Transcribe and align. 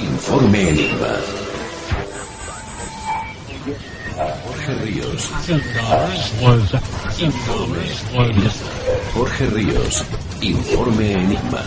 Informe 0.00 0.68
Enigma. 0.70 1.16
Jorge 4.44 4.74
Ríos. 4.84 5.30
Jorge 9.14 9.46
Ríos. 9.46 10.04
Informe 10.40 11.12
Enigma. 11.12 11.62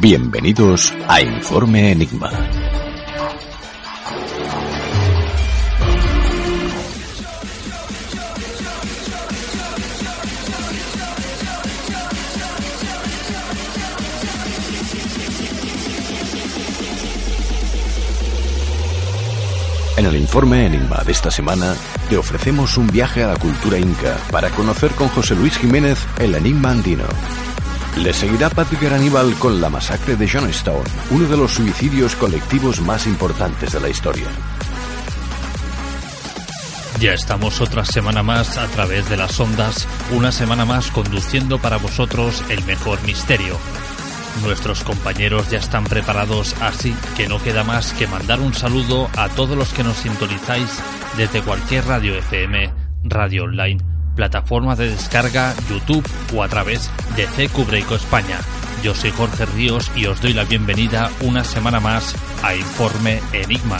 Bienvenidos 0.00 0.92
a 1.08 1.20
Informe 1.22 1.92
Enigma. 1.92 2.30
El 20.14 20.20
informe 20.20 20.66
Enigma 20.66 21.02
de 21.04 21.10
esta 21.10 21.30
semana 21.30 21.74
te 22.08 22.16
ofrecemos 22.16 22.76
un 22.76 22.86
viaje 22.86 23.24
a 23.24 23.28
la 23.28 23.36
cultura 23.36 23.78
inca 23.78 24.16
para 24.30 24.48
conocer 24.50 24.92
con 24.92 25.08
José 25.08 25.34
Luis 25.34 25.56
Jiménez 25.58 25.98
el 26.18 26.34
enigma 26.36 26.70
andino. 26.70 27.04
Le 27.96 28.12
seguirá 28.12 28.48
Patrick 28.48 28.84
Aníbal 28.84 29.34
con 29.34 29.60
la 29.60 29.70
masacre 29.70 30.14
de 30.14 30.28
Johnstown, 30.28 30.84
uno 31.10 31.26
de 31.26 31.36
los 31.36 31.52
suicidios 31.52 32.14
colectivos 32.14 32.80
más 32.80 33.06
importantes 33.06 33.72
de 33.72 33.80
la 33.80 33.88
historia. 33.88 34.26
Ya 37.00 37.12
estamos 37.12 37.60
otra 37.60 37.84
semana 37.84 38.22
más 38.22 38.56
a 38.56 38.68
través 38.68 39.08
de 39.08 39.16
las 39.16 39.38
ondas, 39.40 39.88
una 40.12 40.30
semana 40.30 40.64
más 40.64 40.92
conduciendo 40.92 41.58
para 41.58 41.78
vosotros 41.78 42.44
el 42.48 42.64
mejor 42.64 43.02
misterio. 43.02 43.58
Nuestros 44.42 44.82
compañeros 44.82 45.48
ya 45.50 45.58
están 45.58 45.84
preparados, 45.84 46.54
así 46.60 46.94
que 47.16 47.28
no 47.28 47.42
queda 47.42 47.64
más 47.64 47.92
que 47.92 48.06
mandar 48.06 48.40
un 48.40 48.52
saludo 48.52 49.08
a 49.16 49.28
todos 49.28 49.56
los 49.56 49.72
que 49.72 49.84
nos 49.84 49.96
sintonizáis 49.96 50.82
desde 51.16 51.42
cualquier 51.42 51.86
radio 51.86 52.14
FM, 52.16 52.72
radio 53.04 53.44
online, 53.44 53.80
plataforma 54.16 54.76
de 54.76 54.90
descarga, 54.90 55.54
YouTube 55.68 56.06
o 56.34 56.42
a 56.42 56.48
través 56.48 56.90
de 57.16 57.26
CQ 57.26 57.92
España. 57.92 58.38
Yo 58.82 58.94
soy 58.94 59.12
Jorge 59.12 59.46
Ríos 59.46 59.90
y 59.96 60.06
os 60.06 60.20
doy 60.20 60.34
la 60.34 60.44
bienvenida 60.44 61.10
una 61.20 61.42
semana 61.42 61.80
más 61.80 62.14
a 62.42 62.54
Informe 62.54 63.20
Enigma. 63.32 63.78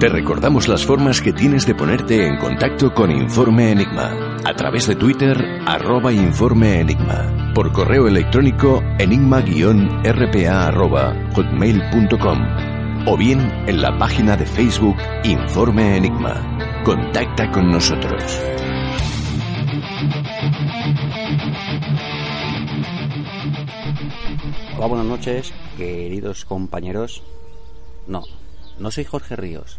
Te 0.00 0.08
recordamos 0.08 0.66
las 0.66 0.86
formas 0.86 1.20
que 1.20 1.34
tienes 1.34 1.66
de 1.66 1.74
ponerte 1.74 2.26
en 2.26 2.38
contacto 2.38 2.94
con 2.94 3.10
Informe 3.10 3.70
Enigma. 3.70 4.38
A 4.46 4.54
través 4.54 4.86
de 4.86 4.96
Twitter, 4.96 5.36
arroba 5.66 6.10
Informe 6.10 6.80
Enigma. 6.80 7.52
Por 7.54 7.70
correo 7.70 8.08
electrónico, 8.08 8.80
enigma-rpa 8.98 10.68
arroba 10.68 11.14
hotmail.com. 11.34 13.08
O 13.08 13.16
bien 13.18 13.40
en 13.66 13.82
la 13.82 13.98
página 13.98 14.38
de 14.38 14.46
Facebook 14.46 14.96
Informe 15.24 15.98
Enigma. 15.98 16.82
Contacta 16.82 17.50
con 17.50 17.70
nosotros. 17.70 18.40
Hola, 24.78 24.86
buenas 24.86 25.06
noches, 25.06 25.52
queridos 25.76 26.46
compañeros. 26.46 27.22
No, 28.06 28.22
no 28.78 28.90
soy 28.90 29.04
Jorge 29.04 29.36
Ríos. 29.36 29.78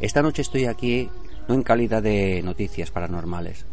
Esta 0.00 0.22
noche 0.22 0.42
estoy 0.42 0.66
aquí 0.66 1.10
no 1.48 1.54
en 1.54 1.62
calidad 1.62 2.02
de 2.02 2.40
noticias 2.42 2.90
paranormales. 2.92 3.66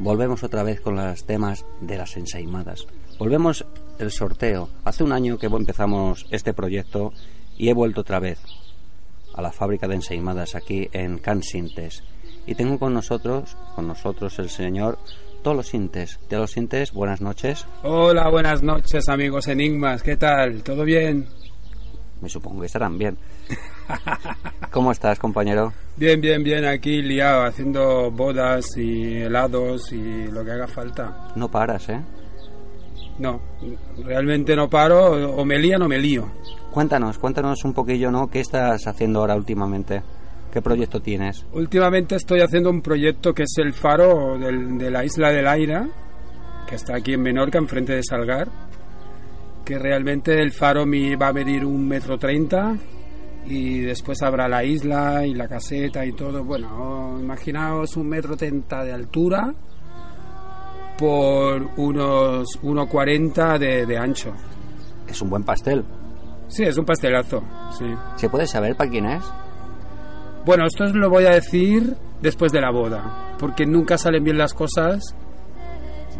Volvemos 0.00 0.42
otra 0.42 0.64
vez 0.64 0.80
con 0.80 0.96
los 0.96 1.24
temas 1.24 1.64
de 1.80 1.96
las 1.96 2.16
ensaimadas. 2.16 2.86
Volvemos 3.18 3.64
el 4.00 4.10
sorteo. 4.10 4.68
Hace 4.84 5.04
un 5.04 5.12
año 5.12 5.38
que 5.38 5.46
empezamos 5.46 6.26
este 6.30 6.54
proyecto 6.54 7.12
y 7.56 7.68
he 7.68 7.74
vuelto 7.74 8.00
otra 8.00 8.18
vez 8.18 8.40
a 9.34 9.42
la 9.42 9.52
fábrica 9.52 9.86
de 9.86 9.96
ensaimadas 9.96 10.56
aquí 10.56 10.88
en 10.92 11.18
Cansintes. 11.18 12.02
Y 12.46 12.56
tengo 12.56 12.78
con 12.78 12.94
nosotros, 12.94 13.56
con 13.76 13.86
nosotros 13.86 14.38
el 14.40 14.50
señor 14.50 14.98
Tú 15.42 15.54
lo 15.54 15.62
sientes, 15.62 16.18
te 16.28 16.36
lo 16.36 16.48
sientes, 16.48 16.92
buenas 16.92 17.20
noches. 17.20 17.64
Hola, 17.84 18.28
buenas 18.28 18.62
noches 18.64 19.08
amigos 19.08 19.46
Enigmas, 19.46 20.02
¿qué 20.02 20.16
tal? 20.16 20.64
¿Todo 20.64 20.82
bien? 20.82 21.28
Me 22.20 22.28
supongo 22.28 22.60
que 22.60 22.66
estarán 22.66 22.98
bien. 22.98 23.16
¿Cómo 24.70 24.92
estás, 24.92 25.18
compañero? 25.18 25.72
Bien, 25.96 26.20
bien, 26.20 26.42
bien, 26.42 26.64
aquí 26.64 27.02
liado, 27.02 27.44
haciendo 27.44 28.10
bodas 28.10 28.76
y 28.76 29.16
helados 29.16 29.92
y 29.92 30.26
lo 30.28 30.44
que 30.44 30.52
haga 30.52 30.66
falta. 30.68 31.28
No 31.34 31.48
paras, 31.50 31.88
¿eh? 31.88 32.00
No, 33.18 33.40
realmente 34.04 34.54
no 34.54 34.68
paro, 34.70 35.10
o 35.34 35.44
me 35.44 35.58
lían 35.58 35.82
o 35.82 35.88
me 35.88 35.98
lío. 35.98 36.30
Cuéntanos, 36.70 37.18
cuéntanos 37.18 37.64
un 37.64 37.72
poquillo, 37.74 38.10
¿no? 38.12 38.28
¿Qué 38.28 38.40
estás 38.40 38.86
haciendo 38.86 39.20
ahora 39.20 39.34
últimamente? 39.34 40.02
¿Qué 40.52 40.62
proyecto 40.62 41.00
tienes? 41.00 41.44
Últimamente 41.52 42.14
estoy 42.14 42.40
haciendo 42.40 42.70
un 42.70 42.80
proyecto 42.80 43.34
que 43.34 43.42
es 43.42 43.54
el 43.58 43.72
faro 43.72 44.38
del- 44.38 44.78
de 44.78 44.90
la 44.90 45.04
isla 45.04 45.30
del 45.30 45.48
Aira, 45.48 45.88
que 46.68 46.76
está 46.76 46.94
aquí 46.96 47.14
en 47.14 47.22
Menorca, 47.22 47.58
enfrente 47.58 47.94
de 47.94 48.02
Salgar, 48.04 48.48
que 49.64 49.78
realmente 49.78 50.40
el 50.40 50.52
faro 50.52 50.86
me 50.86 51.16
va 51.16 51.28
a 51.28 51.32
medir 51.32 51.64
un 51.64 51.88
metro 51.88 52.18
treinta 52.18 52.76
y 53.50 53.80
después 53.80 54.22
habrá 54.22 54.48
la 54.48 54.64
isla 54.64 55.26
y 55.26 55.34
la 55.34 55.48
caseta 55.48 56.04
y 56.04 56.12
todo. 56.12 56.44
Bueno, 56.44 57.16
imaginaos 57.18 57.96
un 57.96 58.08
metro 58.08 58.36
treinta 58.36 58.84
de 58.84 58.92
altura 58.92 59.54
por 60.98 61.70
unos 61.76 62.48
1,40 62.62 63.58
de, 63.58 63.86
de 63.86 63.98
ancho. 63.98 64.32
Es 65.06 65.20
un 65.22 65.30
buen 65.30 65.44
pastel. 65.44 65.84
Sí, 66.48 66.64
es 66.64 66.76
un 66.78 66.84
pastelazo, 66.84 67.42
sí. 67.78 67.86
¿Se 68.16 68.28
puede 68.28 68.46
saber 68.46 68.74
para 68.76 68.90
quién 68.90 69.06
es? 69.06 69.24
Bueno, 70.46 70.64
esto 70.66 70.86
lo 70.86 71.10
voy 71.10 71.26
a 71.26 71.30
decir 71.30 71.94
después 72.22 72.52
de 72.52 72.60
la 72.60 72.70
boda, 72.70 73.34
porque 73.38 73.66
nunca 73.66 73.98
salen 73.98 74.24
bien 74.24 74.38
las 74.38 74.54
cosas 74.54 75.14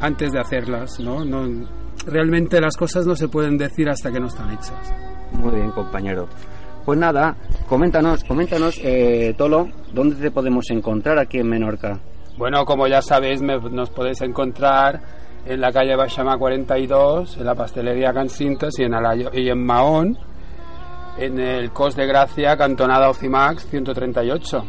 antes 0.00 0.32
de 0.32 0.40
hacerlas, 0.40 0.98
¿no? 1.00 1.24
no 1.24 1.66
realmente 2.06 2.60
las 2.60 2.76
cosas 2.76 3.06
no 3.06 3.16
se 3.16 3.28
pueden 3.28 3.56
decir 3.58 3.88
hasta 3.88 4.12
que 4.12 4.20
no 4.20 4.26
están 4.26 4.50
hechas. 4.50 4.92
Muy 5.32 5.54
bien, 5.54 5.70
compañero. 5.70 6.28
Pues 6.86 6.98
nada, 6.98 7.36
coméntanos, 7.68 8.22
coméntanos, 8.24 8.80
eh, 8.82 9.34
Tolo, 9.36 9.68
¿dónde 9.92 10.14
te 10.16 10.30
podemos 10.30 10.70
encontrar 10.70 11.18
aquí 11.18 11.38
en 11.38 11.48
Menorca? 11.48 11.98
Bueno, 12.38 12.64
como 12.64 12.86
ya 12.86 13.02
sabéis, 13.02 13.42
me- 13.42 13.58
nos 13.58 13.90
podéis 13.90 14.20
encontrar 14.22 15.00
en 15.44 15.60
la 15.60 15.72
calle 15.72 15.96
Baixama 15.96 16.38
42, 16.38 17.38
en 17.38 17.44
la 17.44 17.54
pastelería 17.56 18.12
Cansintas 18.12 18.78
y 18.78 18.84
en, 18.84 18.92
Alayo- 18.94 19.30
y 19.34 19.48
en 19.48 19.66
Mahón, 19.66 20.16
en 21.18 21.40
el 21.40 21.72
Cos 21.72 21.96
de 21.96 22.06
Gracia, 22.06 22.56
cantonada 22.56 23.10
Ocimax 23.10 23.66
138. 23.68 24.64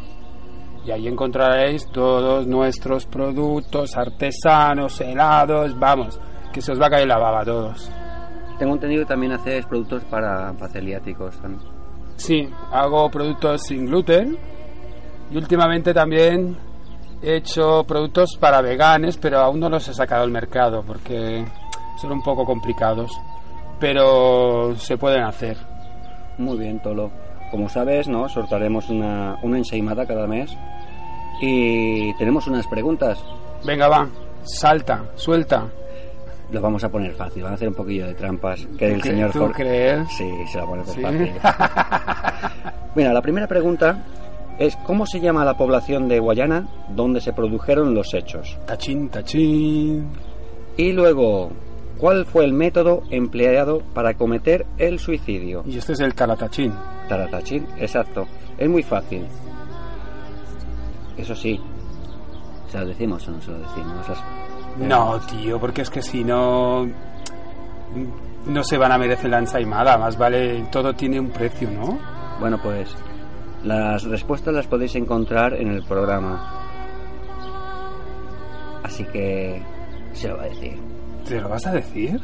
Y 0.85 0.91
ahí 0.91 1.07
encontraréis 1.07 1.85
todos 1.91 2.47
nuestros 2.47 3.05
productos 3.05 3.95
artesanos, 3.95 4.99
helados, 5.01 5.77
vamos, 5.77 6.19
que 6.51 6.61
se 6.61 6.71
os 6.71 6.81
va 6.81 6.87
a 6.87 6.89
caer 6.89 7.07
la 7.07 7.19
baba 7.19 7.41
a 7.41 7.45
todos. 7.45 7.91
Tengo 8.57 8.73
entendido 8.73 9.03
que 9.03 9.09
también 9.09 9.33
haces 9.33 9.65
productos 9.67 10.03
para, 10.05 10.51
para 10.53 10.71
también. 10.73 11.77
Sí, 12.17 12.49
hago 12.71 13.09
productos 13.09 13.61
sin 13.63 13.85
gluten 13.85 14.37
y 15.31 15.37
últimamente 15.37 15.93
también 15.93 16.57
he 17.21 17.37
hecho 17.37 17.83
productos 17.83 18.37
para 18.39 18.61
veganes, 18.61 19.17
pero 19.17 19.39
aún 19.39 19.59
no 19.59 19.69
los 19.69 19.87
he 19.87 19.93
sacado 19.93 20.23
al 20.23 20.31
mercado 20.31 20.83
porque 20.85 21.45
son 22.01 22.11
un 22.11 22.21
poco 22.21 22.43
complicados, 22.43 23.11
pero 23.79 24.75
se 24.75 24.97
pueden 24.97 25.23
hacer. 25.23 25.57
Muy 26.37 26.57
bien, 26.57 26.81
Tolo. 26.81 27.11
Como 27.51 27.69
sabes, 27.69 28.07
¿no? 28.07 28.27
Sortaremos 28.27 28.89
una, 28.89 29.37
una 29.43 29.57
ensaimada 29.57 30.05
cada 30.05 30.27
mes 30.27 30.51
y 31.41 32.13
tenemos 32.15 32.47
unas 32.47 32.67
preguntas. 32.67 33.23
Venga, 33.63 33.87
va, 33.87 34.09
salta, 34.43 35.05
suelta. 35.15 35.67
Lo 36.51 36.61
vamos 36.61 36.83
a 36.83 36.89
poner 36.89 37.13
fácil, 37.13 37.43
van 37.43 37.51
a 37.51 37.55
hacer 37.55 37.67
un 37.67 37.73
poquillo 37.73 38.07
de 38.07 38.13
trampas. 38.13 38.65
Que 38.77 38.93
el 38.93 39.01
¿Tú 39.01 39.07
señor 39.09 39.31
¿Tú 39.31 39.39
Jorge... 39.39 39.63
crees? 39.63 40.07
Sí, 40.17 40.31
se 40.51 40.57
va 40.59 40.63
a 40.63 40.67
poner 40.67 40.85
Sí. 40.85 41.01
fácil. 41.01 41.31
Mira, 42.95 43.11
la 43.13 43.21
primera 43.21 43.47
pregunta 43.47 44.03
es 44.57 44.75
¿cómo 44.77 45.05
se 45.05 45.19
llama 45.19 45.43
la 45.45 45.55
población 45.57 46.07
de 46.07 46.19
Guayana 46.19 46.67
donde 46.89 47.19
se 47.21 47.33
produjeron 47.33 47.93
los 47.93 48.13
hechos? 48.13 48.57
Tachín, 48.65 49.09
tachín. 49.09 50.07
Y 50.77 50.93
luego, 50.93 51.51
¿cuál 51.97 52.25
fue 52.25 52.45
el 52.45 52.53
método 52.53 53.03
empleado 53.11 53.81
para 53.93 54.13
cometer 54.13 54.65
el 54.77 54.99
suicidio? 54.99 55.63
Y 55.65 55.77
este 55.77 55.93
es 55.93 55.99
el 55.99 56.13
talatachín. 56.15 56.73
Taratachín, 57.09 57.67
exacto. 57.77 58.25
Es 58.57 58.69
muy 58.69 58.83
fácil. 58.83 59.25
Eso 61.17 61.35
sí. 61.35 61.59
¿Se 62.71 62.79
lo 62.79 62.85
decimos 62.85 63.27
o 63.27 63.31
no 63.31 63.41
se 63.41 63.51
lo 63.51 63.59
decimos? 63.59 64.07
No, 64.79 65.19
tío, 65.21 65.59
porque 65.59 65.81
es 65.81 65.89
que 65.89 66.01
si 66.01 66.23
no... 66.23 66.87
No 68.45 68.63
se 68.63 68.77
van 68.77 68.91
a 68.91 68.97
merecer 68.97 69.29
la 69.29 69.39
ensaimada, 69.39 69.97
más 69.97 70.17
vale, 70.17 70.67
todo 70.71 70.93
tiene 70.93 71.19
un 71.19 71.29
precio, 71.29 71.69
¿no? 71.69 71.99
Bueno, 72.39 72.59
pues 72.61 72.95
las 73.63 74.03
respuestas 74.03 74.53
las 74.53 74.67
podéis 74.67 74.95
encontrar 74.95 75.53
en 75.53 75.69
el 75.69 75.83
programa. 75.83 76.63
Así 78.83 79.03
que 79.05 79.61
se 80.13 80.29
lo 80.29 80.37
va 80.37 80.43
a 80.43 80.47
decir. 80.47 80.79
¿Te 81.27 81.41
lo 81.41 81.49
vas 81.49 81.67
a 81.67 81.73
decir? 81.73 82.21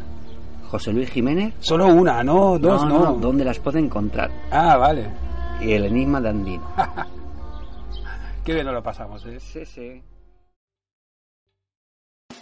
José 0.69 0.93
Luis 0.93 1.09
Jiménez. 1.09 1.53
Solo 1.59 1.87
una, 1.87 2.23
no, 2.23 2.57
dos, 2.57 2.85
no. 2.85 3.13
¿Dónde 3.13 3.43
las 3.43 3.59
puede 3.59 3.79
encontrar? 3.79 4.31
Ah, 4.49 4.77
vale. 4.77 5.09
Y 5.61 5.73
el 5.73 5.85
enigma 5.85 6.21
de 6.21 6.29
Andino. 6.29 6.63
Qué 8.45 8.53
bien 8.53 8.65
nos 8.65 8.75
lo 8.75 8.83
pasamos, 8.83 9.25
¿eh? 9.25 9.39
sí, 9.39 9.65
sí. 9.65 10.01